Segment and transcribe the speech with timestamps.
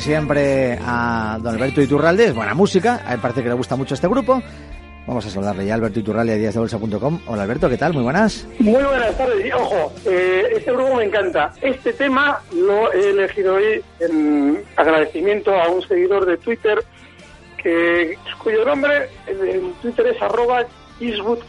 [0.00, 3.94] Siempre a don Alberto Iturralde, es buena música, a él parece que le gusta mucho
[3.94, 4.42] este grupo.
[5.06, 7.20] Vamos a saludarle ya Alberto Iturralde de díasdebolsa.com.
[7.26, 7.92] Hola Alberto, ¿qué tal?
[7.92, 8.46] Muy buenas.
[8.58, 9.44] Muy buenas tardes.
[9.44, 11.52] Y, ojo, eh, este grupo me encanta.
[11.60, 16.82] Este tema lo he elegido hoy en agradecimiento a un seguidor de Twitter
[17.62, 20.64] que cuyo nombre en Twitter es arroba
[21.00, 21.40] Eastwood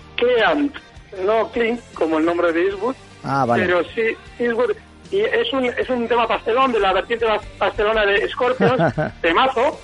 [1.26, 3.66] No Clint, como el nombre de Eastwood, ah, vale.
[3.66, 4.02] pero sí
[4.40, 4.72] Eastwood
[5.12, 7.26] y es un, es un tema pastelón de la vertiente
[7.58, 9.80] pastelona de Scorpions, temazo.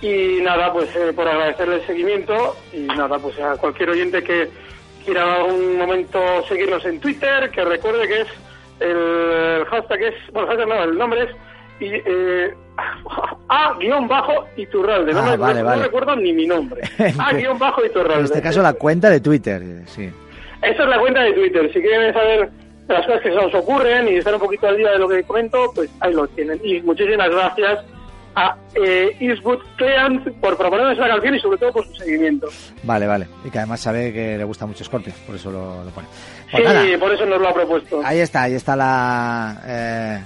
[0.00, 4.50] Y nada, pues eh, por agradecerle el seguimiento y nada, pues a cualquier oyente que
[5.04, 8.28] quiera un momento seguirnos en Twitter, que recuerde que es
[8.80, 11.30] el hashtag es, bueno, hashtag no, el nombre es
[11.78, 12.54] y, eh,
[13.48, 15.12] A-Iturralde.
[15.12, 16.82] No, ah, vale, no, recuerdo ni mi nombre.
[16.98, 18.18] A-Iturralde.
[18.18, 20.10] En este caso la cuenta de Twitter, sí.
[20.62, 21.72] Esa es la cuenta de Twitter.
[21.72, 22.50] Si quieren saber
[22.88, 25.22] las cosas que se nos ocurren y estar un poquito al día de lo que
[25.22, 26.60] comento, pues ahí lo tienen.
[26.64, 27.84] Y muchísimas gracias
[28.34, 32.48] a eh, Eastwood Cleant por proponernos la canción y sobre todo por su seguimiento.
[32.82, 33.28] Vale, vale.
[33.44, 36.08] Y que además sabe que le gusta mucho Scorpio, por eso lo, pone.
[36.50, 38.00] Pues sí, por eso nos lo ha propuesto.
[38.04, 39.60] Ahí está, ahí está la...
[39.66, 40.22] Eh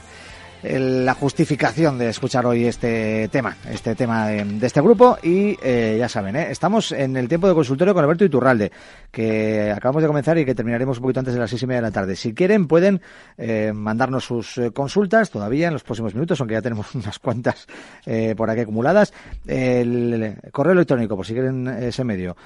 [0.71, 6.09] la justificación de escuchar hoy este tema, este tema de, este grupo y eh, ya
[6.09, 6.49] saben, ¿eh?
[6.51, 8.73] estamos en el tiempo de consultorio con Alberto Iturralde,
[9.11, 11.81] que acabamos de comenzar y que terminaremos un poquito antes de las seis y media
[11.81, 12.17] de la tarde.
[12.17, 13.01] Si quieren pueden
[13.39, 17.67] eh, mandarnos sus consultas todavía en los próximos minutos, aunque ya tenemos unas cuantas
[18.37, 19.13] por aquí acumuladas.
[19.47, 22.37] El correo electrónico, por si quieren ese medio,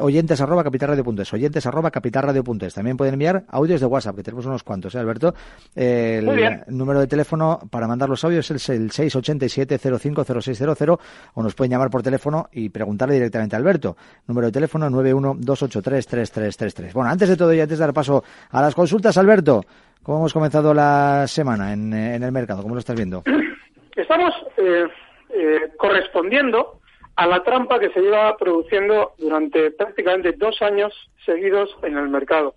[0.00, 2.74] oyentes arroba capitalradio.es, oyentes arroba capitalradio.es.
[2.74, 5.34] También pueden enviar audios de WhatsApp, que tenemos unos cuantos, ¿eh, Alberto?
[5.74, 6.24] El
[6.68, 10.98] número de teléfono para mandar los audios es el 687-050600
[11.34, 13.96] o nos pueden llamar por teléfono y preguntarle directamente a Alberto.
[14.26, 16.92] Número de teléfono 912833333.
[16.92, 19.62] Bueno, antes de todo y antes de dar paso a las consultas, Alberto,
[20.02, 22.62] ¿cómo hemos comenzado la semana en, el mercado?
[22.62, 23.22] ¿Cómo lo estás viendo?
[23.96, 24.86] Estamos eh,
[25.30, 26.80] eh, correspondiendo
[27.16, 30.92] a la trampa que se lleva produciendo durante prácticamente dos años
[31.24, 32.54] seguidos en el mercado.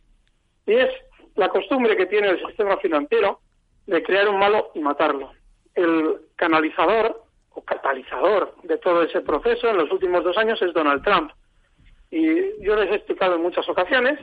[0.65, 0.89] Y es
[1.35, 3.39] la costumbre que tiene el sistema financiero
[3.87, 5.31] de crear un malo y matarlo.
[5.73, 11.03] El canalizador o catalizador de todo ese proceso en los últimos dos años es Donald
[11.03, 11.31] Trump.
[12.11, 14.19] Y yo les he explicado en muchas ocasiones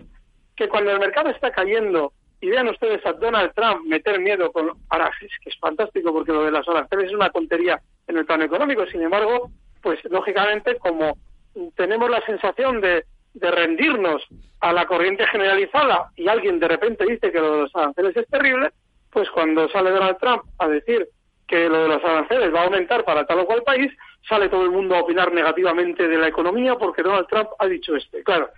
[0.54, 4.72] que cuando el mercado está cayendo y vean ustedes a Donald Trump meter miedo con
[4.90, 8.44] arajes, que es fantástico porque lo de las aranceles es una tontería en el plano
[8.44, 9.50] económico, sin embargo,
[9.86, 11.16] pues lógicamente como
[11.76, 13.04] tenemos la sensación de,
[13.34, 14.20] rendirnos
[14.58, 18.26] a la corriente generalizada y alguien de repente dice que lo de los aranceles es
[18.26, 18.72] terrible,
[19.10, 21.06] pues cuando sale Donald Trump a decir
[21.46, 23.92] que lo de los aranceles va a aumentar para tal o cual país,
[24.28, 27.94] sale todo el mundo a opinar negativamente de la economía porque Donald Trump ha dicho
[27.94, 28.18] esto.
[28.24, 28.50] claro,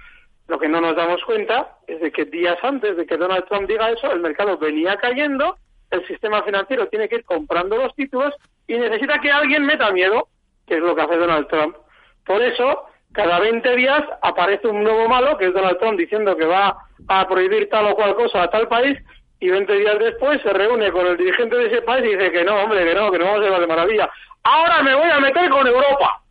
[0.47, 3.69] lo que no nos damos cuenta es de que días antes de que Donald Trump
[3.69, 5.59] diga eso, el mercado venía cayendo,
[5.91, 8.33] el sistema financiero tiene que ir comprando los títulos
[8.67, 10.29] y necesita que alguien meta miedo
[10.69, 11.77] que es lo que hace Donald Trump.
[12.25, 16.47] Por eso, cada 20 días aparece un nuevo malo, que es Donald Trump, diciendo que
[16.47, 16.77] va
[17.09, 18.99] a prohibir tal o cual cosa a tal país,
[19.41, 22.45] y 20 días después se reúne con el dirigente de ese país y dice que
[22.45, 24.11] no, hombre, que no, que no vamos a llevar de maravilla.
[24.43, 26.23] Ahora me voy a meter con Europa.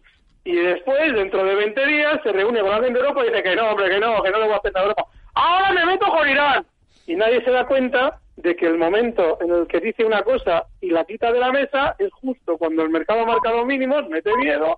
[0.43, 3.55] Y después, dentro de 20 días, se reúne con alguien de Europa y dice que
[3.55, 5.05] no, hombre, que no, que no le voy a aceptar a Europa.
[5.35, 6.65] Ahora me meto con Irán.
[7.05, 10.67] Y nadie se da cuenta de que el momento en el que dice una cosa
[10.79, 14.35] y la quita de la mesa es justo cuando el mercado ha marcado mínimos, mete
[14.37, 14.75] miedo,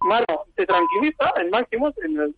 [0.00, 2.34] mano, te tranquiliza en máximos, en el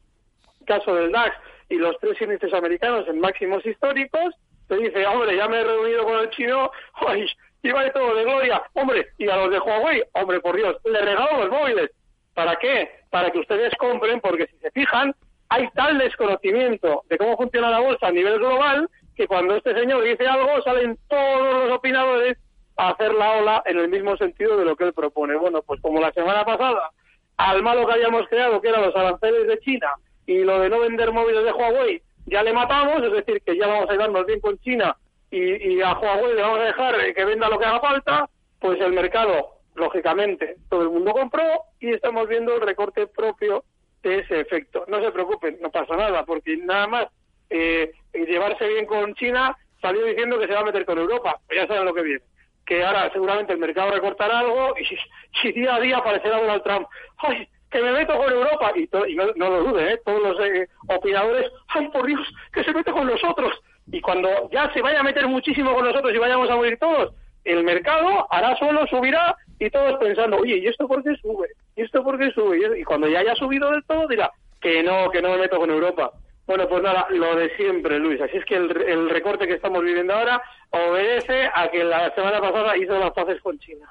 [0.67, 1.37] caso del DAX
[1.69, 4.35] y los tres índices americanos en máximos históricos,
[4.67, 7.27] te dice, hombre, ya me he reunido con el chino, ¡ay!
[7.63, 11.01] Iba de todo de gloria, hombre, y a los de Huawei, hombre, por Dios, le
[11.01, 11.91] regalo los móviles.
[12.35, 12.91] ¿Para qué?
[13.11, 15.15] Para que ustedes compren, porque si se fijan,
[15.51, 20.03] hay tal desconocimiento de cómo funciona la bolsa a nivel global que cuando este señor
[20.03, 22.39] dice algo salen todos los opinadores
[22.77, 25.37] a hacer la ola en el mismo sentido de lo que él propone.
[25.37, 26.91] Bueno, pues como la semana pasada,
[27.37, 29.95] al malo que habíamos creado, que eran los aranceles de China
[30.27, 33.67] y lo de no vender móviles de Huawei, ya le matamos, es decir, que ya
[33.67, 34.97] vamos a llevarnos bien con China
[35.31, 38.29] y, a Huawei le vamos a dejar que venda lo que haga falta,
[38.61, 41.43] pues el mercado, lógicamente, todo el mundo compró
[41.81, 43.65] y estamos viendo el recorte propio
[44.03, 44.85] de ese efecto.
[44.89, 47.07] No se preocupen, no pasa nada, porque nada más
[47.53, 51.61] eh, llevarse bien con China salió diciendo que se va a meter con Europa, pues
[51.61, 52.23] ya saben lo que viene.
[52.65, 56.87] Que ahora seguramente el mercado recortará algo y, día a día aparecerá Donald Trump.
[57.19, 57.49] ¡Ay!
[57.71, 60.01] que me meto con Europa y, no, lo dude, ¿eh?
[60.05, 62.21] todos los eh, opinadores, ay por Dios,
[62.53, 63.59] que se mete con nosotros
[63.91, 67.15] y cuando ya se vaya a meter muchísimo con nosotros y vayamos a morir todos,
[67.45, 71.49] el mercado hará solo, subirá y todos pensando, oye, ¿y esto por qué sube?
[71.75, 72.79] ¿Y esto por qué sube?
[72.79, 75.71] Y cuando ya haya subido del todo dirá, que no, que no me meto con
[75.71, 76.13] Europa.
[76.53, 78.21] Bueno, pues nada, lo de siempre, Luis.
[78.21, 82.43] Así es que el, el recorte que estamos viviendo ahora obedece a que la semana
[82.43, 83.89] pasada hizo las paces con China.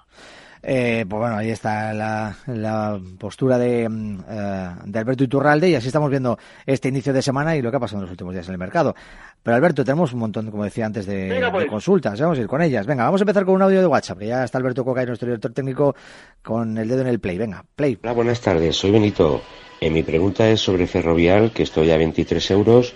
[0.62, 6.12] Eh, pues bueno, ahí está la, postura de, eh, de, Alberto Iturralde y así estamos
[6.12, 8.54] viendo este inicio de semana y lo que ha pasado en los últimos días en
[8.54, 8.94] el mercado.
[9.42, 11.66] Pero Alberto, tenemos un montón, como decía antes, de, pues.
[11.66, 12.22] consultas.
[12.22, 12.86] Vamos a ir con ellas.
[12.86, 15.26] Venga, vamos a empezar con un audio de WhatsApp, que ya está Alberto Coca, nuestro
[15.26, 15.96] director técnico,
[16.44, 17.40] con el dedo en el play.
[17.40, 17.98] Venga, play.
[18.04, 18.76] Hola, buenas tardes.
[18.76, 19.42] Soy Benito.
[19.84, 22.96] Eh, mi pregunta es sobre Ferrovial, que estoy a 23 euros,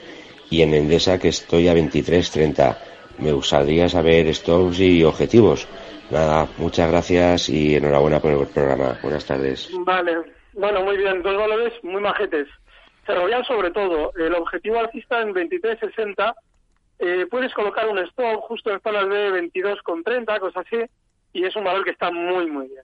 [0.52, 2.78] y en Endesa, que estoy a 23.30.
[3.18, 5.68] Me gustaría saber stops y objetivos.
[6.12, 9.00] Nada, muchas gracias y enhorabuena por el programa.
[9.02, 9.68] Buenas tardes.
[9.80, 10.16] Vale,
[10.54, 12.48] bueno, muy bien, dos valores muy majetes.
[13.04, 16.36] Ferrovial sobre todo, el objetivo alcista en 23.60,
[17.00, 20.86] eh, puedes colocar un stop justo en zonas de 22,30, cosas así,
[21.34, 22.84] y es un valor que está muy, muy bien.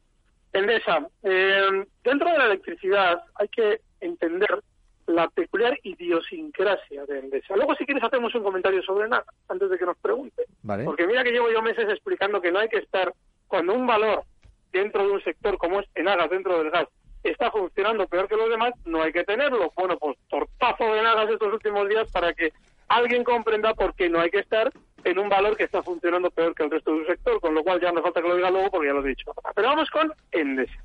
[0.54, 4.62] Endesa, eh, dentro de la electricidad hay que entender
[5.08, 7.56] la peculiar idiosincrasia de Endesa.
[7.56, 10.44] Luego, si quieres, hacemos un comentario sobre nada, antes de que nos pregunte.
[10.86, 13.14] Porque mira que llevo yo meses explicando que no hay que estar,
[13.48, 14.24] cuando un valor
[14.72, 16.88] dentro de un sector como es Enagas, dentro del gas,
[17.24, 19.72] está funcionando peor que los demás, no hay que tenerlo.
[19.76, 22.54] Bueno, pues tortazo de Enagas estos últimos días para que
[22.88, 24.72] alguien comprenda por qué no hay que estar
[25.04, 27.64] en un valor que está funcionando peor que el resto de su sector, con lo
[27.64, 29.34] cual ya no falta que lo diga luego porque ya lo he dicho.
[29.56, 30.80] Pero vamos con Endesa.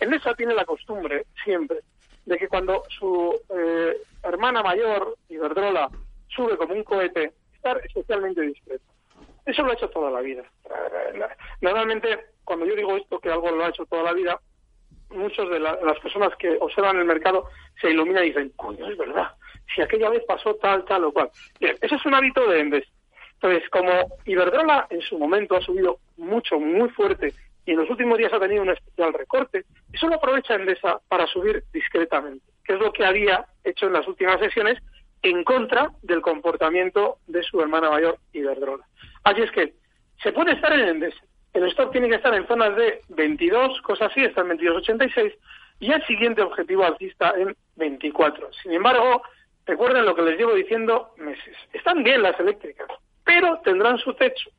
[0.00, 1.80] Endesa tiene la costumbre siempre
[2.26, 5.88] de que cuando su eh, hermana mayor, Iberdrola,
[6.28, 8.84] sube como un cohete, estar especialmente discreto.
[9.46, 10.44] Eso lo ha hecho toda la vida.
[11.60, 14.40] Normalmente, cuando yo digo esto, que algo lo ha hecho toda la vida,
[15.10, 17.48] muchas de las personas que observan el mercado
[17.80, 19.32] se iluminan y dicen, coño, es verdad,
[19.74, 21.30] si aquella vez pasó tal, tal o cual.
[21.58, 22.84] Bien, eso es un hábito de Endes.
[23.34, 23.90] Entonces, como
[24.26, 27.32] Iberdrola en su momento ha subido mucho, muy fuerte
[27.66, 31.26] y en los últimos días ha tenido un especial recorte, eso lo aprovecha Endesa para
[31.26, 34.78] subir discretamente, que es lo que había hecho en las últimas sesiones
[35.22, 38.84] en contra del comportamiento de su hermana mayor Iberdrola.
[39.24, 39.74] Así es que
[40.22, 41.22] se puede estar en Endesa,
[41.52, 45.34] el stock tiene que estar en zonas de 22, cosas así, está en 22.86,
[45.80, 48.52] y el siguiente objetivo alcista en 24.
[48.62, 49.22] Sin embargo,
[49.66, 51.56] recuerden lo que les llevo diciendo meses.
[51.72, 52.86] Están bien las eléctricas,
[53.24, 54.50] pero tendrán su techo.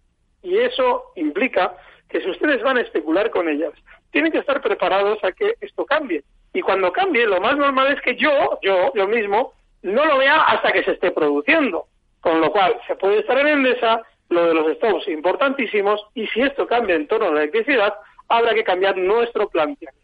[0.43, 1.77] Y eso implica
[2.11, 3.71] que si ustedes van a especular con ellas,
[4.11, 6.23] tienen que estar preparados a que esto cambie.
[6.53, 10.41] Y cuando cambie, lo más normal es que yo, yo, yo mismo, no lo vea
[10.41, 11.85] hasta que se esté produciendo.
[12.19, 16.41] Con lo cual, se puede estar en Endesa, lo de los stocks importantísimos, y si
[16.41, 17.93] esto cambia en torno a la electricidad,
[18.27, 19.99] habrá que cambiar nuestro planteamiento.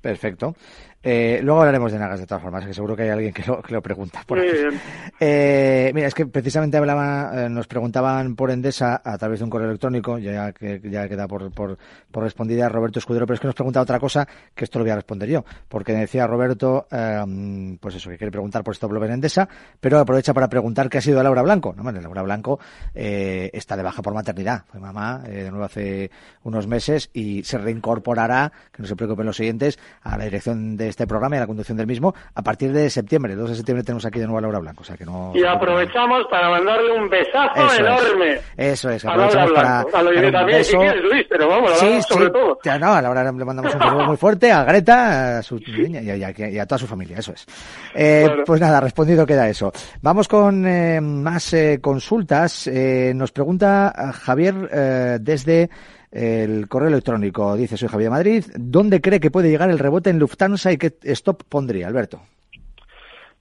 [0.00, 0.54] Perfecto.
[1.02, 3.62] Eh, luego hablaremos de Nagas de todas formas, que seguro que hay alguien que lo,
[3.62, 4.22] que lo pregunta.
[4.26, 9.44] Por eh, mira, es que precisamente hablaba, eh, nos preguntaban por Endesa a través de
[9.44, 11.78] un correo electrónico, ya que ya queda por, por,
[12.10, 14.92] por respondida Roberto Escudero, pero es que nos pregunta otra cosa que esto lo voy
[14.92, 19.12] a responder yo, porque decía Roberto, em, pues eso, que quiere preguntar por Stop en
[19.12, 19.48] Endesa,
[19.80, 21.72] pero aprovecha para preguntar qué ha sido de Laura Blanco.
[21.74, 22.60] No, bueno, Laura Blanco
[22.92, 26.10] está de baja por maternidad, fue mamá de nuevo hace
[26.42, 30.89] unos meses y se reincorporará, que no se preocupen los siguientes, a la dirección de
[30.90, 33.32] este programa y a la conducción del mismo a partir de septiembre.
[33.32, 34.82] El 2 de septiembre tenemos aquí de nuevo a Laura Blanco.
[34.82, 38.40] O sea que no, y aprovechamos para mandarle un besazo enorme.
[38.56, 39.80] eso es, aprovechamos para.
[39.80, 42.32] A lo también, si quieres, Luis, pero vamos, sí, sobre sí.
[42.32, 42.58] todo.
[42.64, 46.00] Ya, no, a Laura le mandamos un saludo muy fuerte, a Greta, a su niña
[46.02, 47.46] y a, y a, toda su familia, eso es.
[47.94, 49.72] Eh, Pues nada, respondido queda eso.
[50.02, 52.66] Vamos con eh, más eh, consultas.
[52.66, 55.70] Eh, nos pregunta Javier desde
[56.10, 60.18] el correo electrónico dice, soy Javier Madrid, ¿dónde cree que puede llegar el rebote en
[60.18, 62.20] Lufthansa y qué stop pondría, Alberto?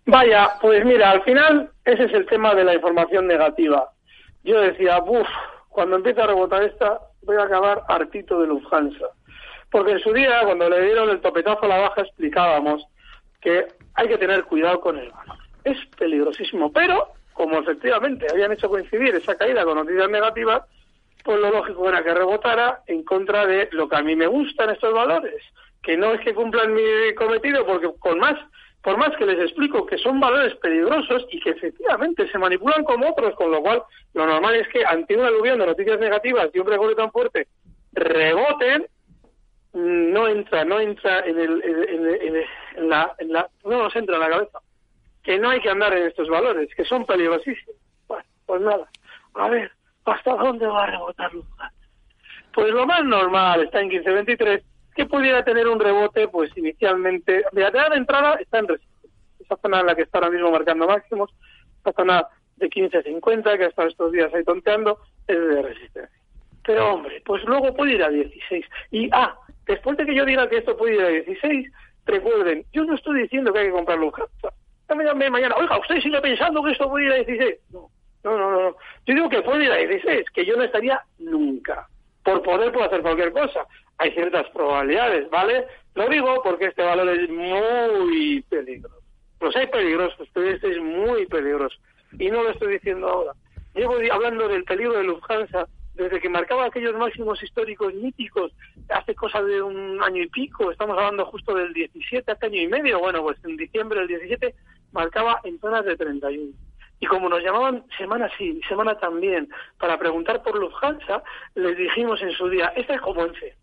[0.05, 3.89] Vaya, pues mira, al final ese es el tema de la información negativa.
[4.43, 5.27] Yo decía, uff,
[5.69, 9.05] cuando empieza a rebotar esta, voy a acabar hartito de Lufthansa.
[9.71, 12.85] Porque en su día, cuando le dieron el topetazo a la baja, explicábamos
[13.41, 15.37] que hay que tener cuidado con el valor.
[15.63, 20.63] Es peligrosísimo, pero como efectivamente habían hecho coincidir esa caída con noticias negativas,
[21.37, 24.93] lo lógico era que rebotara en contra de lo que a mí me gustan estos
[24.93, 25.43] valores,
[25.81, 28.39] que no es que cumplan mi cometido, porque con más,
[28.81, 33.09] por más que les explico que son valores peligrosos y que efectivamente se manipulan como
[33.09, 33.83] otros, con lo cual
[34.13, 37.47] lo normal es que ante una aluvión de noticias negativas y un recorte tan fuerte
[37.93, 38.87] reboten,
[39.73, 41.63] no entra, no entra en, el,
[42.75, 44.59] en, la, en la, no nos entra en la cabeza
[45.23, 47.75] que no hay que andar en estos valores, que son peligrosísimos.
[48.07, 48.89] Bueno, pues nada,
[49.35, 49.71] a ver,
[50.11, 51.73] ¿hasta dónde va a rebotar Lufthansa?
[52.53, 54.63] Pues lo más normal está en 15.23,
[54.95, 59.09] que pudiera tener un rebote, pues inicialmente, de la entrada está en resistencia.
[59.39, 61.31] Esa zona en la que está ahora mismo marcando máximos,
[61.79, 66.19] esa zona de 15.50, que hasta estos días ahí tonteando, es de resistencia.
[66.65, 68.65] Pero hombre, pues luego puede ir a 16.
[68.91, 69.35] Y, ah,
[69.65, 71.71] después de que yo diga que esto puede ir a 16,
[72.05, 74.53] recuerden, yo no estoy diciendo que hay que comprar Lufthansa.
[75.31, 77.55] mañana, oiga, ¿usted sigue pensando que esto puede ir a 16?
[77.71, 77.89] No,
[78.23, 78.75] no, no, no.
[79.05, 81.87] Yo digo que puede ir a 16, que yo no estaría nunca.
[82.23, 83.65] Por poder puedo hacer cualquier cosa.
[83.97, 85.65] Hay ciertas probabilidades, ¿vale?
[85.95, 89.01] Lo digo porque este valor es muy peligroso.
[89.39, 91.77] Los hay peligrosos, pero este es muy peligroso.
[92.17, 93.31] Y no lo estoy diciendo ahora.
[93.73, 95.67] Llevo hablando del peligro de Lufthansa
[95.99, 98.53] desde que marcaba aquellos máximos históricos míticos
[98.89, 102.67] hace cosa de un año y pico, estamos hablando justo del 17 hace año y
[102.67, 104.55] medio, bueno, pues en diciembre del 17
[104.93, 106.53] marcaba en zonas de 31.
[106.99, 111.23] Y como nos llamaban semana sí, semana también, para preguntar por Lufthansa,
[111.55, 113.55] les dijimos en su día, esta es como en C,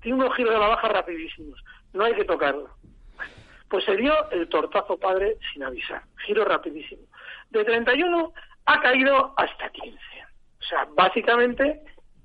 [0.00, 1.62] tiene unos giros de la baja rapidísimos,
[1.92, 2.70] no hay que tocarlo.
[3.68, 7.02] Pues se dio el tortazo padre sin avisar, giro rapidísimo.
[7.50, 8.32] De 31
[8.66, 9.98] ha caído hasta 15.
[10.60, 11.80] O sea, básicamente,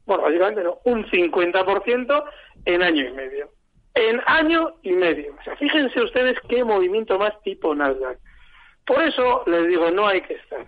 [0.05, 2.23] bueno, básicamente no, un 50%
[2.65, 3.49] en año y medio.
[3.93, 5.35] En año y medio.
[5.39, 8.19] O sea, fíjense ustedes qué movimiento más tipo Nasdaq.
[8.85, 10.65] Por eso les digo, no hay que estar.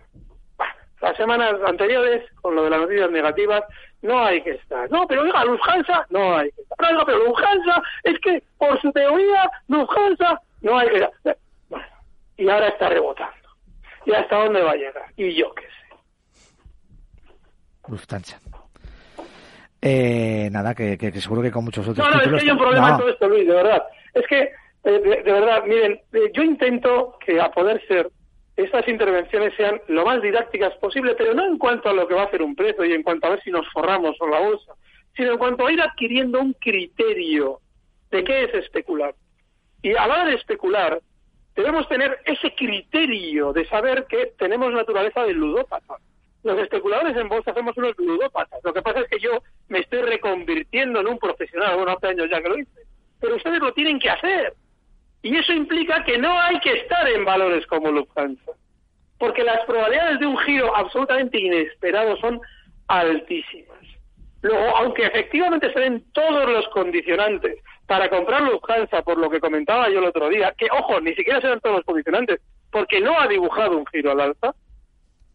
[1.01, 3.63] las semanas anteriores, con lo de las noticias negativas,
[4.01, 4.89] no hay que estar.
[4.91, 6.93] No, pero oiga, Lufthansa, no hay que estar.
[6.93, 11.37] No, pero Lufthansa, es que por su teoría, Lufthansa, no hay que estar.
[11.69, 11.85] Bueno,
[12.37, 13.33] y ahora está rebotando.
[14.05, 15.05] ¿Y hasta dónde va a llegar?
[15.15, 15.95] Y yo qué sé.
[17.87, 18.39] Lufthansa.
[19.81, 22.07] Eh, nada, que, seguro que con muchos otros.
[22.07, 23.83] No, no, es que hay un problema en todo esto, Luis, de verdad.
[24.13, 24.51] Es que
[24.83, 28.09] eh, de, verdad, miren, eh, yo intento que a poder ser
[28.55, 32.23] estas intervenciones sean lo más didácticas posible, pero no en cuanto a lo que va
[32.23, 34.73] a hacer un precio y en cuanto a ver si nos forramos o la bolsa,
[35.15, 37.59] sino en cuanto a ir adquiriendo un criterio
[38.11, 39.15] de qué es especular.
[39.81, 41.01] Y a la hora de especular,
[41.55, 45.95] debemos tener ese criterio de saber que tenemos naturaleza de ludópata.
[46.43, 48.59] Los especuladores en bolsa hacemos unos ludópatas.
[48.63, 51.77] Lo que pasa es que yo me estoy reconvirtiendo en un profesional.
[51.77, 52.81] Bueno, hace años ya que lo hice.
[53.19, 54.53] Pero ustedes lo tienen que hacer.
[55.23, 58.51] Y eso implica que no hay que estar en valores como Lufthansa,
[59.17, 62.41] porque las probabilidades de un giro absolutamente inesperado son
[62.87, 63.79] altísimas.
[64.41, 69.89] Luego, aunque efectivamente se den todos los condicionantes para comprar Lufthansa, por lo que comentaba
[69.89, 73.17] yo el otro día, que, ojo, ni siquiera se dan todos los condicionantes, porque no
[73.17, 74.53] ha dibujado un giro al alza,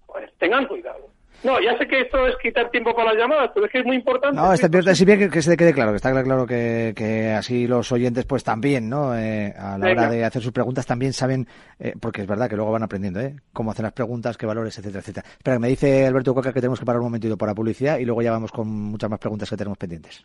[0.06, 1.08] pues tengan cuidado.
[1.44, 3.84] No, ya sé que esto es quitar tiempo para las llamadas, pero es que es
[3.84, 4.36] muy importante.
[4.36, 7.68] No, está bien, sí bien que, se quede claro, que está claro que, que así
[7.68, 9.16] los oyentes pues también, ¿no?
[9.16, 11.46] Eh, a la hora de hacer sus preguntas también saben,
[11.78, 13.36] eh, porque es verdad que luego van aprendiendo, ¿eh?
[13.52, 15.26] Cómo hacer las preguntas, qué valores, etcétera, etcétera.
[15.30, 18.20] Espera, me dice Alberto Coca que tenemos que parar un momentito para publicidad y luego
[18.22, 20.24] ya vamos con muchas más preguntas que tenemos pendientes.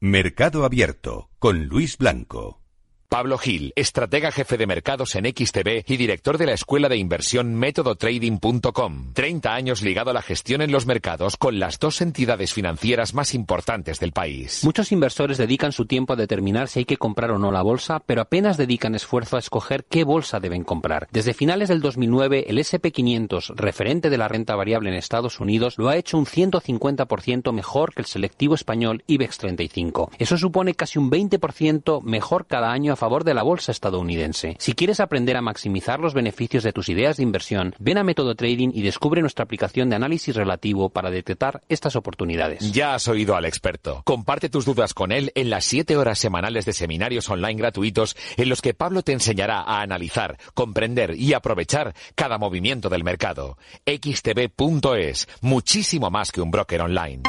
[0.00, 2.67] Mercado Abierto con Luis Blanco.
[3.08, 7.54] Pablo Gil, estratega jefe de mercados en XTB y director de la escuela de inversión
[7.54, 9.14] métodotrading.com.
[9.14, 13.32] 30 años ligado a la gestión en los mercados con las dos entidades financieras más
[13.32, 14.62] importantes del país.
[14.62, 18.02] Muchos inversores dedican su tiempo a determinar si hay que comprar o no la bolsa,
[18.04, 21.08] pero apenas dedican esfuerzo a escoger qué bolsa deben comprar.
[21.10, 25.88] Desde finales del 2009, el SP500, referente de la renta variable en Estados Unidos, lo
[25.88, 30.10] ha hecho un 150% mejor que el selectivo español IBEX 35.
[30.18, 34.56] Eso supone casi un 20% mejor cada año favor de la bolsa estadounidense.
[34.58, 38.34] Si quieres aprender a maximizar los beneficios de tus ideas de inversión, ven a Método
[38.34, 42.72] Trading y descubre nuestra aplicación de análisis relativo para detectar estas oportunidades.
[42.72, 44.02] Ya has oído al experto.
[44.04, 48.48] Comparte tus dudas con él en las 7 horas semanales de seminarios online gratuitos en
[48.48, 53.56] los que Pablo te enseñará a analizar, comprender y aprovechar cada movimiento del mercado.
[53.86, 57.22] xtb.es, muchísimo más que un broker online.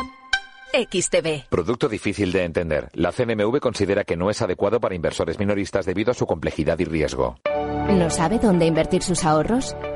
[0.73, 1.45] XTV.
[1.49, 2.89] Producto difícil de entender.
[2.93, 6.85] La CNMV considera que no es adecuado para inversores minoristas debido a su complejidad y
[6.85, 7.37] riesgo.
[7.89, 9.75] ¿No sabe dónde invertir sus ahorros?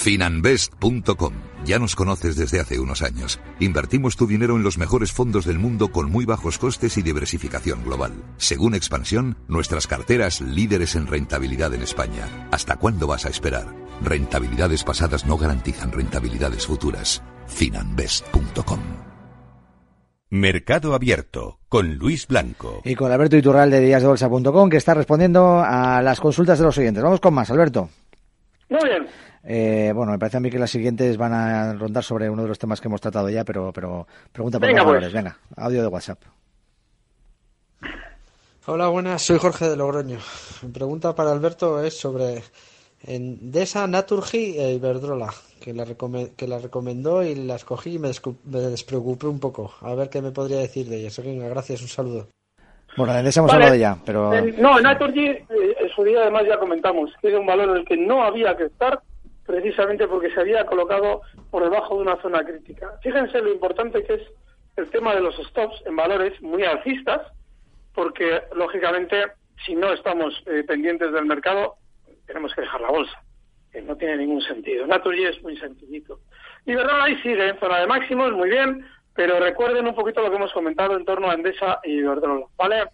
[0.00, 1.34] Finanbest.com.
[1.66, 3.38] Ya nos conoces desde hace unos años.
[3.60, 7.84] Invertimos tu dinero en los mejores fondos del mundo con muy bajos costes y diversificación
[7.84, 8.12] global.
[8.38, 12.48] Según Expansión, nuestras carteras líderes en rentabilidad en España.
[12.50, 13.66] ¿Hasta cuándo vas a esperar?
[14.02, 17.22] Rentabilidades pasadas no garantizan rentabilidades futuras.
[17.48, 18.80] Finanbest.com.
[20.30, 22.80] Mercado Abierto con Luis Blanco.
[22.84, 27.02] Y con Alberto Iturral de díasdebolsa.com que está respondiendo a las consultas de los oyentes.
[27.02, 27.90] Vamos con más, Alberto.
[28.70, 29.06] Muy bien.
[29.42, 32.48] Eh, bueno, me parece a mí que las siguientes van a rondar sobre uno de
[32.48, 34.94] los temas que hemos tratado ya, pero, pero pregunta por Venga, los pues.
[35.00, 35.12] valores.
[35.14, 36.18] Venga, audio de WhatsApp.
[38.66, 40.18] Hola, buenas, soy Jorge de Logroño.
[40.62, 42.42] Mi pregunta para Alberto es sobre
[43.02, 45.30] Endesa, Naturgy e Iberdrola,
[45.60, 45.86] que la,
[46.36, 48.10] que la recomendó y la escogí y me,
[48.44, 49.72] me despreocupé un poco.
[49.80, 51.18] A ver qué me podría decir de ellas.
[51.24, 52.28] Venga, gracias, un saludo.
[52.96, 53.64] Bueno, de ese hemos Vale.
[53.64, 55.46] hablado ya, pero En- no, Naturgy, eh,
[55.80, 58.56] en su día además ya comentamos que era un valor en el que no había
[58.56, 59.00] que estar,
[59.50, 62.92] precisamente porque se había colocado por debajo de una zona crítica.
[63.02, 64.22] Fíjense lo importante que es
[64.76, 67.22] el tema de los stops en valores muy alcistas,
[67.92, 69.24] porque lógicamente
[69.64, 71.74] si no estamos eh, pendientes del mercado,
[72.26, 73.20] tenemos que dejar la bolsa,
[73.72, 74.86] que no tiene ningún sentido.
[74.86, 76.20] Naturgy es muy sencillito.
[76.64, 80.36] Verdad, ahí sigue en zona de máximos, muy bien, pero recuerden un poquito lo que
[80.36, 82.84] hemos comentado en torno a Endesa y Iberdrola, ¿vale?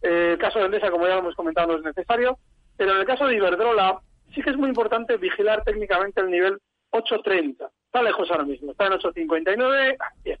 [0.00, 2.38] Eh, el caso de Endesa, como ya lo hemos comentado, no es necesario,
[2.76, 3.98] pero en el caso de Iberdrola
[4.34, 6.58] sí que es muy importante vigilar técnicamente el nivel
[6.92, 7.68] 8.30.
[7.86, 10.38] Está lejos ahora mismo, está en 8.59, ah, bien.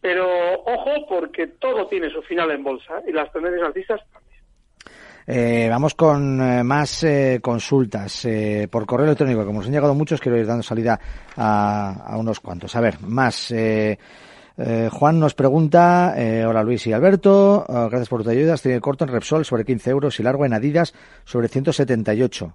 [0.00, 0.26] Pero
[0.64, 3.04] ojo porque todo tiene su final en bolsa ¿eh?
[3.08, 4.00] y las tendencias alcistas
[5.26, 9.46] eh, vamos con eh, más eh, consultas eh, por correo electrónico.
[9.46, 11.00] Como nos han llegado muchos, quiero ir dando salida
[11.36, 12.76] a, a unos cuantos.
[12.76, 13.50] A ver, más.
[13.50, 13.96] eh,
[14.92, 18.54] Juan nos pregunta, eh, hola Luis y Alberto, gracias por tu ayuda.
[18.54, 20.94] Estoy corto en Repsol sobre 15 euros y largo en Adidas
[21.24, 22.54] sobre 178.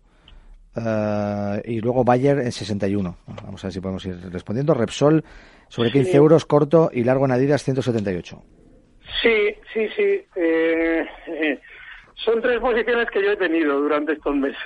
[0.75, 3.17] Eh, y luego Bayer en 61.
[3.25, 4.73] Bueno, Vamos a ver si podemos ir respondiendo.
[4.73, 5.23] Repsol
[5.67, 6.17] sobre 15 Sí.
[6.17, 8.41] euros corto y largo en Adidas 178.
[9.21, 10.21] Sí, sí, sí.
[10.35, 11.59] eh, eh,
[12.23, 14.57] son tres posiciones que yo he tenido durante estos meses.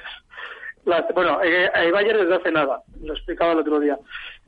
[0.86, 3.98] Las- bueno, eh, eh, Bayer desde hace nada, lo explicaba el otro día.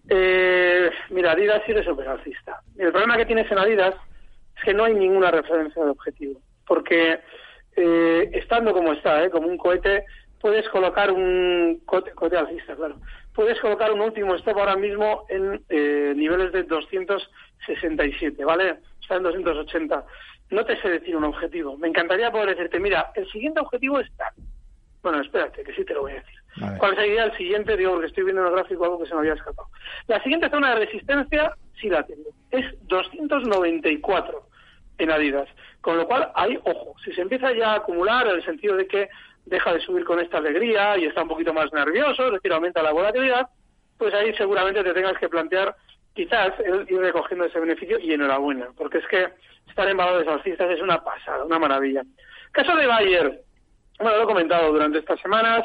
[0.09, 2.59] Eh, mira, Adidas sí es súper alcista.
[2.77, 3.95] El problema que tienes en Adidas
[4.57, 6.41] es que no hay ninguna referencia de objetivo.
[6.67, 7.19] Porque
[7.77, 10.03] eh, estando como está, eh, como un cohete,
[10.39, 12.97] puedes colocar un cohete, cohete alcista, claro.
[13.33, 18.77] Puedes colocar un último stop ahora mismo en eh, niveles de 267, ¿vale?
[19.01, 20.05] Está en 280.
[20.51, 21.77] No te sé decir un objetivo.
[21.77, 24.33] Me encantaría poder decirte, mira, el siguiente objetivo es tal.
[25.01, 26.77] Bueno, espérate, que sí te lo voy a decir.
[26.77, 27.75] ¿Cuál sería el siguiente?
[27.75, 29.67] Digo, porque estoy viendo en el gráfico algo que se me había escapado.
[30.07, 32.29] La siguiente zona de resistencia sí la tengo.
[32.49, 34.47] Es 294
[34.97, 35.49] en Adidas.
[35.81, 38.87] Con lo cual, ahí, ojo, si se empieza ya a acumular en el sentido de
[38.87, 39.09] que
[39.45, 42.81] deja de subir con esta alegría y está un poquito más nervioso, es decir, aumenta
[42.81, 43.47] la volatilidad,
[43.97, 45.75] pues ahí seguramente te tengas que plantear
[46.13, 46.53] quizás
[46.87, 49.27] ir recogiendo ese beneficio y enhorabuena, porque es que
[49.67, 52.03] estar en valores alcistas es una pasada, una maravilla.
[52.51, 53.41] Caso de Bayer,
[53.99, 55.63] bueno, lo he comentado durante estas semanas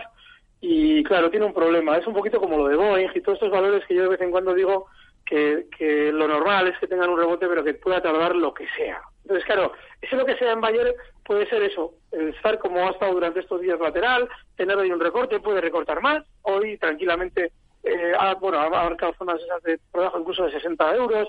[0.61, 3.51] y claro, tiene un problema, es un poquito como lo de Boeing y todos estos
[3.51, 4.87] valores que yo de vez en cuando digo
[5.25, 9.01] que lo normal es que tengan un rebote pero que pueda tardar lo que sea.
[9.23, 13.13] Entonces, claro, ese lo que sea en Bayer puede ser eso, estar como ha estado
[13.13, 17.53] durante estos días lateral, tener ahí un recorte, puede recortar más, hoy tranquilamente,
[17.85, 21.29] eh, ha, bueno, ha marcado zonas esas de por debajo incluso de 60 euros,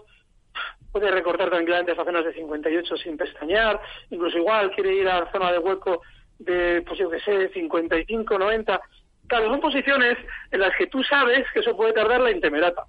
[0.92, 5.32] puede recortar tranquilamente hasta zonas de 58 sin pestañear, incluso igual quiere ir a la
[5.32, 6.02] zona de hueco
[6.40, 8.82] de, pues yo que sé, 55, 90.
[9.28, 10.18] Claro, son posiciones
[10.52, 12.84] en las que tú sabes que eso puede tardar la intemerata.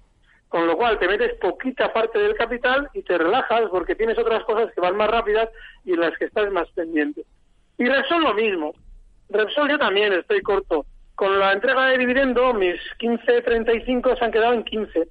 [0.53, 4.43] Con lo cual te metes poquita parte del capital y te relajas porque tienes otras
[4.43, 5.49] cosas que van más rápidas
[5.83, 7.23] y en las que estás más pendiente.
[7.79, 8.71] Y Repsol lo mismo.
[9.29, 10.85] Repsol yo también estoy corto.
[11.15, 15.07] Con la entrega de dividendo, mis 15.35 se han quedado en 15.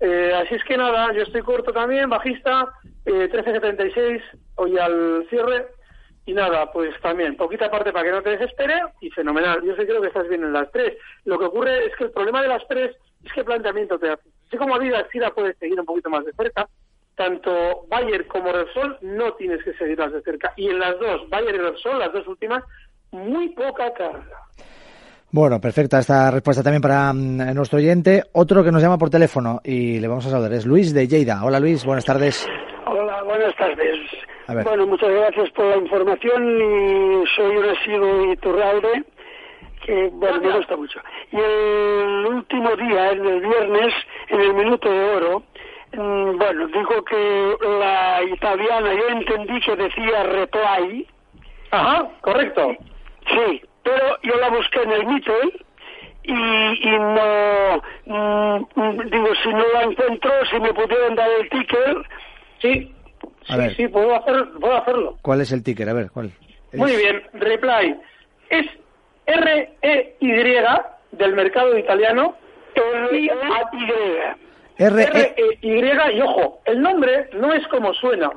[0.00, 2.72] Eh, así es que nada, yo estoy corto también, bajista,
[3.04, 4.22] eh, 13.76
[4.54, 5.66] hoy al cierre.
[6.24, 9.60] Y nada, pues también, poquita parte para que no te desespere y fenomenal.
[9.62, 10.96] Yo sé creo que estás bien en las tres.
[11.26, 14.37] Lo que ocurre es que el problema de las tres es qué planteamiento te hace.
[14.48, 16.66] Así como Adidas sí la puedes seguir un poquito más de cerca,
[17.14, 20.54] tanto Bayer como Repsol no tienes que seguirlas de cerca.
[20.56, 22.64] Y en las dos, Bayer y Repsol, las dos últimas,
[23.10, 24.24] muy poca carga.
[25.30, 28.24] Bueno, perfecta esta respuesta también para mm, nuestro oyente.
[28.32, 31.44] Otro que nos llama por teléfono y le vamos a saludar es Luis de Lleida.
[31.44, 32.48] Hola Luis, buenas tardes.
[32.86, 33.98] Hola, buenas tardes.
[34.64, 39.04] Bueno, muchas gracias por la información y soy un asiduo Iturralde
[39.84, 41.00] que bueno, me gusta mucho.
[41.32, 43.94] Y el último día, en el viernes,
[44.28, 45.42] en el minuto de oro,
[45.92, 51.06] mm, bueno, dijo que la italiana, yo entendí que decía reply.
[51.70, 52.76] Ajá, correcto.
[53.28, 55.64] Sí, pero yo la busqué en el Mitel
[56.22, 61.96] y, y no, mm, digo, si no la encuentro, si me pudieran dar el ticket.
[62.60, 62.94] Sí,
[63.46, 65.18] sí, sí, puedo, hacer, puedo hacerlo.
[65.22, 65.88] ¿Cuál es el ticket?
[65.88, 66.32] A ver, ¿cuál?
[66.74, 67.96] Muy bien, reply.
[68.50, 68.66] Es
[69.28, 70.32] R-E-Y
[71.12, 72.34] del mercado italiano.
[72.74, 73.28] R-E-Y.
[74.78, 78.30] R-E-Y, y ojo, el nombre no es como suena.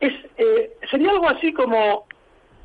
[0.00, 2.06] Es, eh, sería algo así como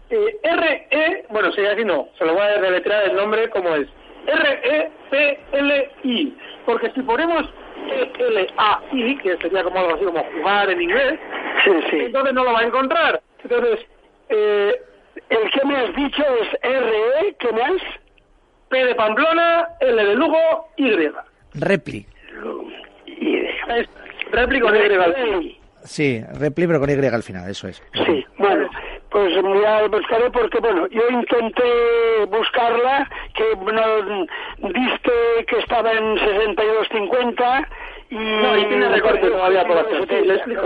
[0.09, 3.87] eh, R-E, bueno, sería así no, se lo voy a deletrear el nombre como es.
[4.27, 5.57] R-E-P-L-I.
[6.65, 7.49] Porque si ponemos
[7.89, 11.19] E-L-A-I, que sería como algo así como jugar en inglés,
[11.65, 13.21] entonces no lo va a encontrar.
[13.43, 13.79] Entonces,
[14.29, 14.79] eh,
[15.29, 17.81] el que me has dicho es R-E, ¿qué más?
[18.69, 20.91] P de Pamplona, L de Lugo, Y.
[21.53, 22.05] Repli.
[23.67, 23.89] Es
[24.31, 25.57] Repli con Y al final.
[25.83, 27.83] Sí, Repli pero con Y al final, eso es.
[28.05, 28.69] Sí, bueno,
[29.09, 34.25] pues ya buscaré porque, bueno, yo intenté buscarla, que no,
[34.69, 35.11] diste
[35.47, 37.67] que estaba en 62.50
[38.11, 38.15] y...
[38.15, 40.07] No, y tiene recorte todavía por hacer.
[40.07, 40.61] Sí, le explico.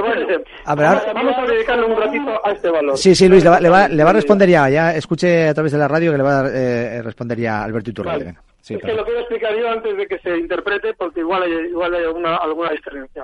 [0.65, 2.97] A ver, ahora- Vamos a dedicarle un ratito a este valor.
[2.97, 4.67] Sí, sí, Luis, le va, le va, le va a responder ya.
[4.69, 7.91] Ya escuche a través de la radio que le va a eh, responder ya Alberto
[7.91, 8.25] Iturralde.
[8.25, 8.41] Venga.
[8.61, 11.51] Sí, es que lo quiero explicar yo antes de que se interprete, porque igual hay,
[11.69, 13.23] igual hay alguna, alguna diferencia.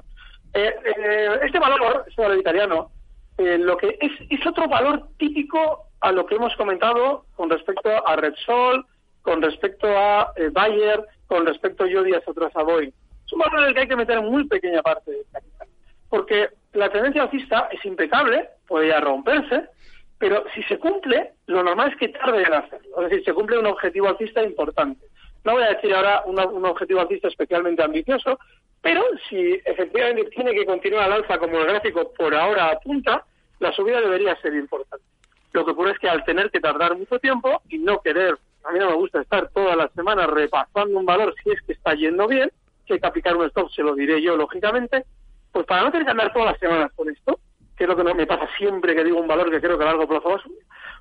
[0.53, 2.91] Eh, eh, este valor, este valor italiano,
[3.39, 7.89] eh, lo que es, es otro valor típico a lo que hemos comentado con respecto
[8.07, 8.86] a Repsol,
[9.23, 12.91] con respecto a eh, Bayer, con respecto yo días otras a Boeing.
[13.31, 15.67] Es un valor en el que hay que meter muy pequeña parte de capital.
[16.09, 19.69] Porque la tendencia alcista es impecable, puede romperse,
[20.17, 22.97] pero si se cumple, lo normal es que tarde en hacerlo.
[22.97, 25.05] Es decir, se cumple un objetivo alcista importante.
[25.45, 28.37] No voy a decir ahora un objetivo alcista especialmente ambicioso,
[28.81, 33.23] pero si efectivamente tiene que continuar al alza como el gráfico por ahora apunta,
[33.59, 35.05] la subida debería ser importante.
[35.53, 38.73] Lo que ocurre es que al tener que tardar mucho tiempo y no querer, a
[38.73, 41.93] mí no me gusta estar todas las semanas repasando un valor si es que está
[41.93, 42.51] yendo bien,
[42.85, 45.05] que hay que aplicar un stop, se lo diré yo lógicamente,
[45.51, 47.39] pues para no tener que andar todas las semanas con esto,
[47.75, 49.87] que es lo que me pasa siempre que digo un valor que creo que a
[49.87, 50.59] largo plazo va a subir,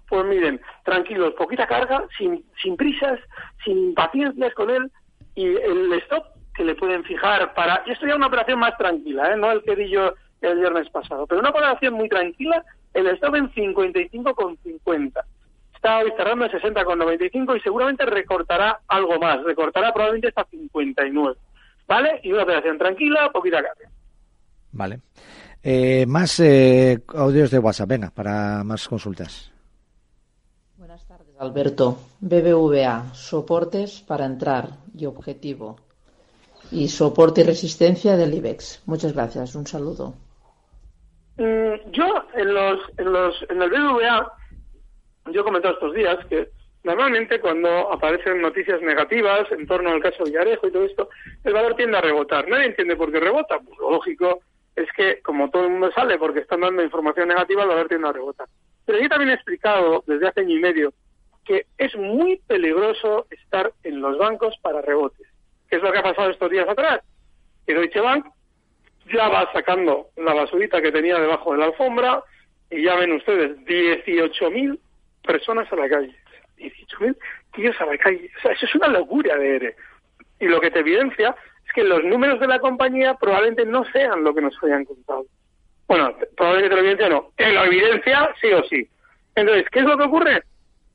[0.08, 3.20] pues miren, tranquilos, poquita carga, sin, sin prisas,
[3.64, 4.90] sin paciencias con él,
[5.34, 7.82] y el stop que le pueden fijar para...
[7.86, 9.36] Y esto ya es una operación más tranquila, ¿eh?
[9.36, 12.64] no el que di yo el viernes pasado, pero una operación muy tranquila,
[12.94, 15.22] el stop en 55,50.
[15.74, 21.36] Está hoy cerrando en 60,95 y seguramente recortará algo más, recortará probablemente hasta 59.
[21.90, 22.20] ¿Vale?
[22.22, 23.90] Y una operación tranquila, poquita carga.
[24.70, 25.00] Vale.
[25.60, 29.52] Eh, más eh, audios de WhatsApp, venga, para más consultas.
[31.40, 35.80] Alberto, BBVA, soportes para entrar y objetivo.
[36.70, 38.82] Y soporte y resistencia del IBEX.
[38.86, 40.14] Muchas gracias, un saludo.
[41.38, 44.32] Mm, yo en los, en los en el BBVA
[45.32, 46.50] yo he comentado estos días que
[46.82, 51.08] normalmente cuando aparecen noticias negativas en torno al caso Villarejo y todo esto,
[51.44, 52.48] el valor tiende a rebotar.
[52.48, 53.58] Nadie entiende por qué rebota.
[53.58, 54.40] Pues lo lógico
[54.76, 58.08] es que como todo el mundo sale porque están dando información negativa, el valor tiende
[58.08, 58.48] a rebotar.
[58.86, 60.92] Pero yo también he explicado desde hace año y medio
[61.44, 65.26] que es muy peligroso estar en los bancos para rebotes.
[65.68, 67.00] ¿Qué es lo que ha pasado estos días atrás?
[67.66, 68.26] Que Deutsche Bank
[69.12, 72.22] ya va sacando la basurita que tenía debajo de la alfombra
[72.70, 74.78] y ya ven ustedes, 18.000
[75.22, 76.14] personas a la calle.
[76.60, 77.16] 18.000
[77.54, 78.30] tíos a la calle.
[78.38, 79.76] O sea, eso es una locura de ERE.
[80.38, 81.34] Y lo que te evidencia
[81.66, 85.24] es que los números de la compañía probablemente no sean lo que nos habían contado.
[85.86, 87.32] Bueno, probablemente te lo evidencia no.
[87.36, 88.88] En la evidencia sí o sí.
[89.34, 90.42] Entonces, ¿qué es lo que ocurre?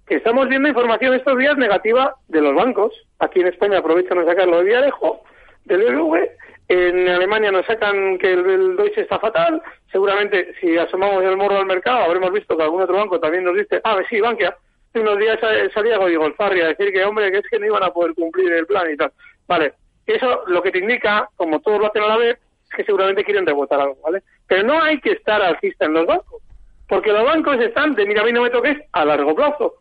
[0.08, 2.93] Que estamos viendo información estos días negativa de los bancos.
[3.19, 5.23] Aquí en España aprovechan a sacarlo de Villarejo,
[5.65, 6.30] del BBV.
[6.67, 9.62] En Alemania nos sacan que el, el Deutsche está fatal.
[9.91, 13.56] Seguramente, si asomamos el morro al mercado, habremos visto que algún otro banco también nos
[13.56, 14.56] dice, ah, sí, Bankia.
[14.95, 17.65] Hace unos días sa- salía Godigo Farri a decir que, hombre, que es que no
[17.65, 19.12] iban a poder cumplir el plan y tal.
[19.45, 19.73] Vale,
[20.08, 22.38] eso lo que te indica, como todos lo hacen a la vez,
[22.69, 24.23] es que seguramente quieren rebotar algo, ¿vale?
[24.47, 26.41] Pero no hay que estar alcista en los bancos,
[26.88, 29.73] porque los bancos están de mira, a mí no me toques a largo plazo.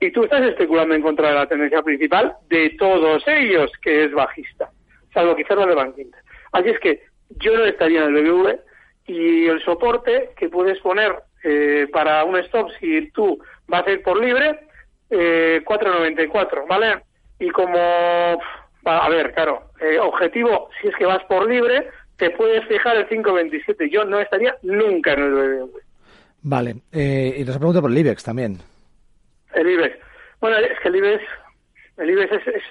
[0.00, 4.12] Y tú estás especulando en contra de la tendencia principal de todos ellos, que es
[4.12, 4.70] bajista,
[5.12, 6.22] salvo quizás la de Bank Inter.
[6.52, 7.02] Así es que
[7.40, 8.58] yo no estaría en el BBV
[9.08, 13.38] y el soporte que puedes poner eh, para un stop si tú
[13.72, 14.68] vas a ir por libre,
[15.10, 17.02] eh, 4.94, ¿vale?
[17.38, 18.38] y como,
[18.84, 23.08] a ver, claro, eh, objetivo, si es que vas por libre, te puedes fijar el
[23.08, 23.90] 5.27.
[23.90, 25.80] Yo no estaría nunca en el BBV.
[26.42, 28.58] Vale, eh, y nos pregunta por el IBEX también.
[29.54, 29.96] El IBEX.
[30.40, 31.22] Bueno, es que el IBEX,
[31.96, 32.62] el IBEX es, es,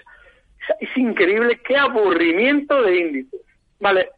[0.80, 3.38] es increíble, qué aburrimiento de índice.
[3.80, 4.10] Vale,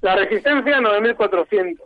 [0.00, 1.78] la resistencia 9.400.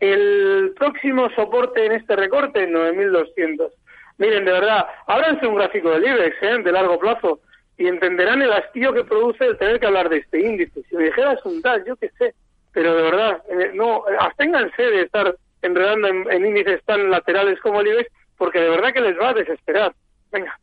[0.00, 3.70] El próximo soporte en este recorte 9.200.
[4.18, 6.62] Miren, de verdad, ábranse un gráfico del IBEX, ¿eh?
[6.62, 7.40] de largo plazo,
[7.76, 10.82] y entenderán el hastío que produce el tener que hablar de este índice.
[10.88, 12.34] Si me dijeras un tal, yo qué sé,
[12.72, 17.88] pero de verdad, eh, no, absténganse de estar enredando en, índices tan laterales como el
[17.88, 19.92] IBEX, porque de verdad que les va a desesperar.
[20.32, 20.58] Venga.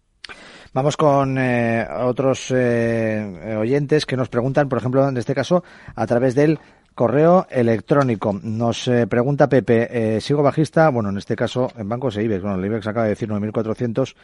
[0.74, 5.64] Vamos con eh, otros eh, oyentes que nos preguntan, por ejemplo, en este caso,
[5.96, 6.60] a través del
[6.96, 8.34] correo electrónico.
[8.42, 10.90] Nos eh, pregunta Pepe, ¿sigo bajista?
[10.90, 12.42] Bueno, en este caso, en bancos e IBEX.
[12.42, 14.16] Bueno, el IBEX acaba de decir 9.400.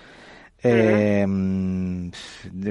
[0.63, 1.25] Eh,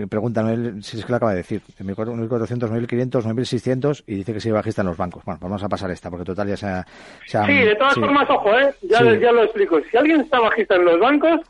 [0.09, 4.53] Preguntan si es que lo acaba de decir, 1.400, 1.500, 1.600 y dice que sigue
[4.53, 5.25] bajista en los bancos.
[5.25, 6.85] Bueno, vamos a pasar esta porque total ya se ha...
[7.47, 8.73] sí, de todas formas, ojo, ¿eh?
[8.83, 9.81] ya, ya lo explico.
[9.91, 11.41] Si alguien está bajista en los bancos,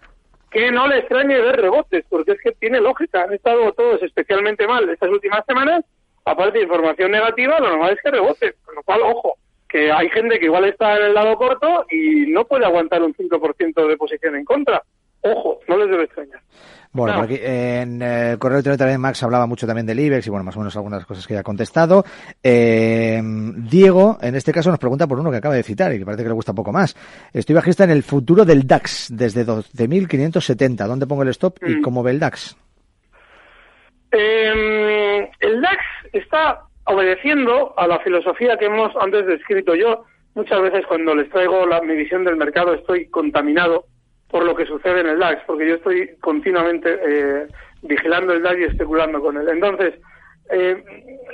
[0.51, 3.23] que no le extrañe ver rebotes, porque es que tiene lógica.
[3.23, 5.85] Han estado todos especialmente mal estas últimas semanas.
[6.25, 8.55] Aparte de información negativa, lo normal es que rebote.
[8.65, 9.37] Con lo cual, ojo,
[9.69, 13.15] que hay gente que igual está en el lado corto y no puede aguantar un
[13.15, 14.83] 5% de posición en contra.
[15.23, 16.41] Ojo, no les debe extrañar.
[16.93, 20.43] Bueno, aquí en el correo electrónico también Max hablaba mucho también del IBEX y bueno,
[20.43, 22.05] más o menos algunas cosas que ya ha contestado.
[22.43, 26.05] Eh, Diego, en este caso, nos pregunta por uno que acaba de citar y que
[26.05, 26.97] parece que le gusta poco más.
[27.33, 30.87] Estoy bajista en el futuro del DAX desde 12.570.
[30.87, 31.83] ¿Dónde pongo el stop y mm.
[31.83, 32.57] cómo ve el DAX?
[34.13, 40.05] Em, el DAX está obedeciendo a la filosofía que hemos antes descrito yo.
[40.35, 43.85] Muchas veces cuando les traigo la, mi visión del mercado estoy contaminado
[44.29, 47.47] por lo que sucede en el DAX, porque yo estoy continuamente eh,
[47.83, 49.49] vigilando el DAX y especulando con él.
[49.49, 49.95] Entonces,
[50.51, 50.83] eh,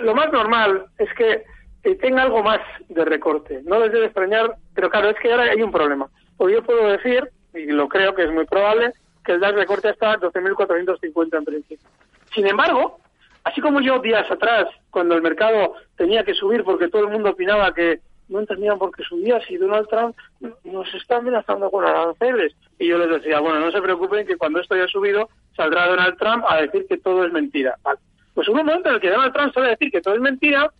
[0.00, 1.44] lo más normal es que
[1.96, 2.58] tenga algo más
[2.88, 3.60] de recorte.
[3.64, 6.08] No les debe extrañar, pero claro, es que ahora hay un problema.
[6.36, 8.92] Porque yo puedo decir, y lo creo que es muy probable,
[9.24, 11.88] que el DAX recorte hasta 12.450 en principio.
[12.34, 12.98] Sin embargo,
[13.44, 17.30] así como yo días atrás, cuando el mercado tenía que subir porque todo el mundo
[17.30, 20.16] opinaba que no entendían por qué subía si Donald Trump
[20.64, 22.54] nos está amenazando con aranceles.
[22.78, 26.18] Y yo les decía, bueno, no se preocupen que cuando esto haya subido saldrá Donald
[26.18, 27.76] Trump a decir que todo es mentira.
[28.34, 30.20] Pues hubo un momento en el que Donald Trump sale a decir que todo es
[30.20, 30.70] mentira,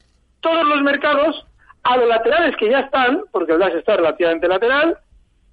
[0.41, 1.47] todos los mercados,
[1.85, 4.99] a los laterales que ya están, porque el DAX está relativamente lateral,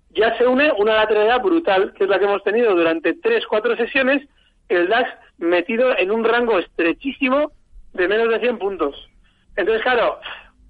[0.10, 3.76] ya se une una lateralidad brutal, que es la que hemos tenido durante tres, cuatro
[3.76, 4.28] sesiones,
[4.76, 7.52] el DAX metido en un rango estrechísimo
[7.94, 9.10] de menos de 100 puntos.
[9.56, 10.20] Entonces, claro,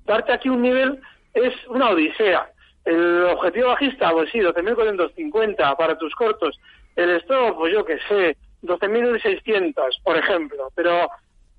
[0.05, 0.99] darte aquí un nivel
[1.33, 2.49] es una odisea.
[2.85, 6.59] El objetivo bajista, pues sí, 12.450 para tus cortos.
[6.95, 10.69] El stop, pues yo qué sé, 12.600, por ejemplo.
[10.75, 11.07] Pero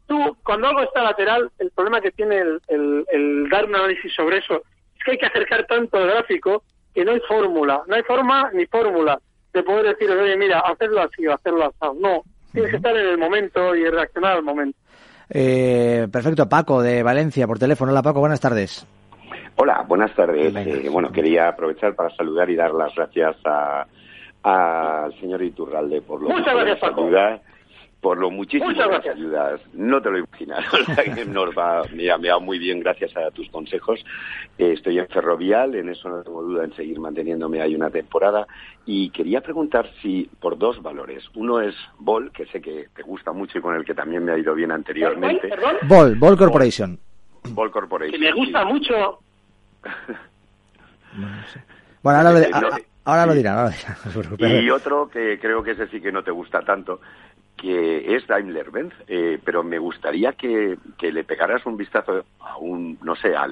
[0.06, 4.62] tú, cuando algo está lateral, el problema que tiene el, dar un análisis sobre eso
[4.96, 6.62] es que hay que acercar tanto el gráfico
[6.94, 9.18] que no hay fórmula, no hay forma ni fórmula
[9.52, 11.98] de poder decir, oye, mira, hacerlo así o hacerlo así.
[11.98, 12.22] No,
[12.54, 14.78] tienes que estar en el momento y reaccionar al momento.
[15.28, 17.92] Eh, perfecto, Paco de Valencia por teléfono.
[17.92, 18.86] Hola Paco, buenas tardes.
[19.56, 20.54] Hola, buenas tardes.
[20.54, 23.36] Eh, bueno, quería aprovechar para saludar y dar las gracias
[24.42, 27.08] al señor Iturralde por lo Muchas gracias, Paco
[28.04, 29.62] por lo muchísimo que nos ayudas.
[29.72, 30.62] No te lo imaginas.
[31.26, 34.04] nos va, mira, me va muy bien gracias a tus consejos.
[34.58, 38.46] Eh, estoy en Ferrovial, en eso no tengo duda en seguir manteniéndome ahí una temporada.
[38.84, 41.24] Y quería preguntar si por dos valores.
[41.34, 44.32] Uno es Vol, que sé que te gusta mucho y con el que también me
[44.32, 45.48] ha ido bien anteriormente.
[45.88, 47.00] Vol, Vol Corporation.
[47.52, 48.20] Vol Corporation.
[48.20, 49.18] Que me gusta mucho.
[52.02, 52.68] Bueno, ahora lo,
[53.04, 53.72] ahora lo dirán,
[54.40, 57.00] Y otro que creo que ese sí que no te gusta tanto,
[57.64, 63.16] que es Daimler-Benz, eh, pero me gustaría que, le pegaras un vistazo a un, no
[63.16, 63.46] sé, a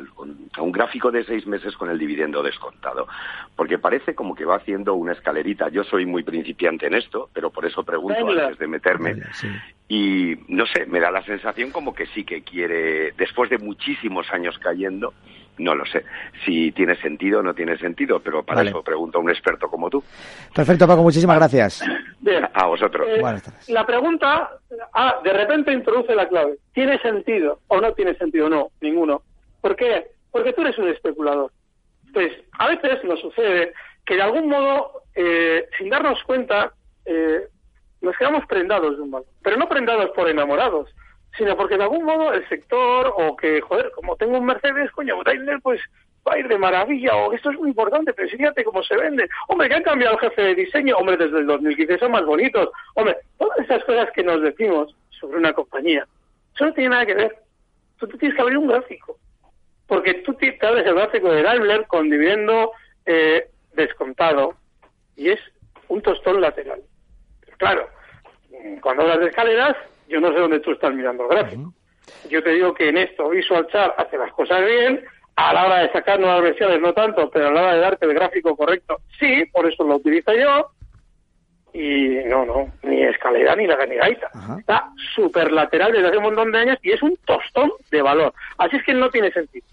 [0.61, 3.09] un gráfico de seis meses con el dividendo descontado,
[3.57, 5.71] porque parece como que va haciendo una escalerita.
[5.71, 9.17] Yo soy muy principiante en esto, pero por eso pregunto antes de meterme.
[9.89, 14.31] Y no sé, me da la sensación como que sí que quiere, después de muchísimos
[14.31, 15.15] años cayendo,
[15.59, 16.05] no lo sé
[16.45, 19.91] si tiene sentido o no tiene sentido, pero para eso pregunto a un experto como
[19.91, 20.03] tú.
[20.55, 21.85] Perfecto, Paco, muchísimas gracias.
[22.21, 22.49] Bien.
[22.53, 23.07] A vosotros.
[23.09, 23.23] Eh,
[23.69, 24.51] la pregunta,
[24.95, 26.59] ah, de repente introduce la clave.
[26.73, 28.49] ¿Tiene sentido o no tiene sentido?
[28.49, 29.23] No, ninguno.
[29.61, 30.07] ¿Por qué?
[30.31, 31.51] Porque tú eres un especulador.
[32.07, 33.73] Entonces, a veces nos sucede
[34.05, 36.73] que de algún modo, eh, sin darnos cuenta,
[37.05, 37.49] eh,
[38.01, 39.29] nos quedamos prendados de un valor.
[39.43, 40.91] Pero no prendados por enamorados,
[41.37, 45.23] sino porque de algún modo el sector o que, joder, como tengo un Mercedes, coño,
[45.25, 45.81] Daimler, pues
[46.27, 49.29] va a ir de maravilla, o esto es muy importante, pero fíjate cómo se vende.
[49.49, 52.69] Hombre, que han cambiado el jefe de diseño, hombre, desde el 2015 son más bonitos.
[52.95, 56.07] Hombre, todas esas cosas que nos decimos sobre una compañía,
[56.55, 57.37] eso no tiene nada que ver.
[57.99, 59.17] Tú tienes que abrir un gráfico.
[59.87, 62.73] Porque tú te abres el gráfico de Daimler con dividendo
[63.05, 64.55] eh, descontado
[65.17, 65.41] y es
[65.89, 66.83] un tostón lateral.
[67.59, 67.89] claro,
[68.81, 69.77] cuando hablas de escaleras,
[70.13, 71.73] yo no sé dónde tú estás mirando el gráfico.
[72.29, 75.03] Yo te digo que en esto Visual Chart hace las cosas bien,
[75.37, 78.07] a la hora de sacar nuevas versiones no tanto, pero a la hora de darte
[78.07, 80.71] el gráfico correcto, sí, por eso lo utilizo yo.
[81.75, 84.31] Y no, no, ni escalera ni la gaita.
[84.59, 88.35] Está súper lateral desde hace un montón de años y es un tostón de valor.
[88.59, 89.67] Así es que no tiene sentido.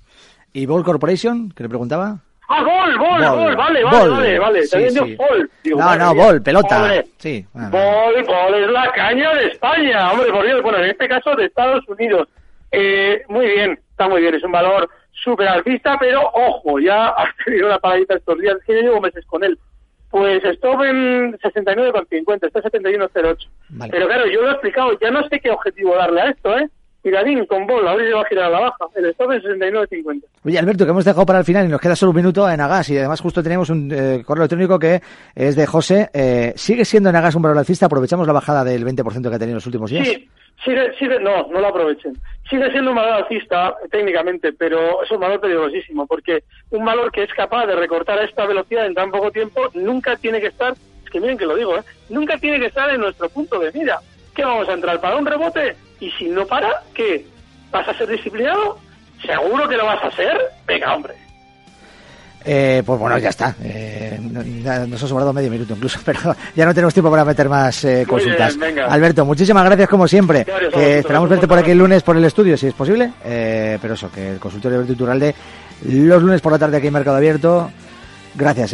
[0.54, 2.19] ¿Y Ball Corporation, que le preguntaba?
[2.52, 4.68] Ah, gol, gol, gol, vale, vale, vale, vale.
[4.68, 5.16] También sí.
[5.16, 5.50] Bol.
[5.66, 7.04] no, no, bol, pelota.
[7.18, 7.46] sí.
[7.54, 10.64] Bol, bol es la caña de España, hombre, por Dios.
[10.64, 12.28] Bueno, en este caso de Estados Unidos.
[12.72, 17.26] Eh, muy bien, está muy bien, es un valor súper alcista, pero ojo, ya ha
[17.46, 19.58] tenido una paradita estos días, es que yo llevo meses con él.
[20.10, 23.48] Pues estuvo en 69,50, está en 71,08.
[23.70, 23.92] Vale.
[23.92, 26.68] Pero claro, yo lo he explicado, ya no sé qué objetivo darle a esto, ¿eh?
[27.02, 28.86] Tiradín con bola, ahora se va a girar a la baja.
[28.96, 30.24] El stop es 69.50.
[30.44, 32.60] Oye, Alberto, que hemos dejado para el final y nos queda solo un minuto en
[32.60, 35.02] Agas y además justo tenemos un eh, correo electrónico que
[35.34, 36.10] es de José.
[36.14, 37.86] Eh, ¿Sigue siendo en Agas un valor alcista?
[37.86, 40.08] ¿Aprovechamos la bajada del 20% que ha tenido en los últimos días?
[40.08, 40.30] Sí,
[40.66, 42.18] sigue, sigue, no, no lo aprovechen.
[42.50, 47.24] Sigue siendo un valor alcista técnicamente, pero es un valor peligrosísimo porque un valor que
[47.24, 50.74] es capaz de recortar a esta velocidad en tan poco tiempo nunca tiene que estar,
[50.74, 51.84] es que miren que lo digo, ¿eh?
[52.10, 54.00] nunca tiene que estar en nuestro punto de mira.
[54.36, 55.76] ¿Qué vamos a entrar para un rebote?
[56.00, 57.26] Y si no para, ¿qué?
[57.72, 58.78] ¿Vas a ser disciplinado?
[59.26, 60.38] ¿Seguro que lo vas a hacer?
[60.66, 61.14] Venga, hombre.
[62.46, 63.54] Eh, pues bueno, ya está.
[63.62, 67.84] Eh, nos ha sobrado medio minuto incluso, pero ya no tenemos tiempo para meter más
[67.84, 68.58] eh, consultas.
[68.88, 70.46] Alberto, muchísimas gracias como siempre.
[70.74, 73.12] que esperamos verte por aquí el lunes por el estudio, si es posible.
[73.26, 75.36] Eh, pero eso, que el consultorio Alberto Iturralde
[75.86, 77.72] los lunes por la tarde aquí en Mercado Abierto.
[78.36, 78.74] Gracias,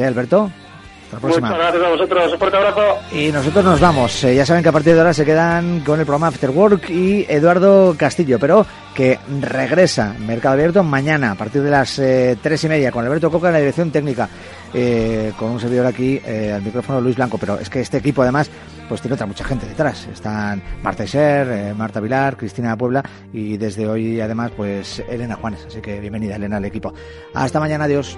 [1.11, 1.41] eh, Alberto.
[1.41, 2.81] Muchas gracias a vosotros, un fuerte abrazo.
[3.11, 4.23] Y nosotros nos vamos.
[4.23, 6.89] Eh, ya saben que a partir de ahora se quedan con el programa After Work
[6.89, 12.63] y Eduardo Castillo, pero que regresa Mercado Abierto mañana a partir de las eh, tres
[12.63, 14.29] y media con Alberto Coca en la dirección técnica.
[14.77, 18.49] Eh, con un servidor aquí al micrófono Luis Blanco, pero es que este equipo además
[18.89, 20.05] pues tiene otra mucha gente detrás.
[20.11, 25.65] Están Marta Iser, Marta Vilar, Cristina Puebla y desde hoy además pues Elena Juanes.
[25.65, 26.93] Así que bienvenida Elena al equipo.
[27.33, 28.17] Hasta mañana, adiós.